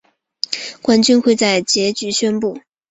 [0.81, 2.57] 冠军会在结局宣布。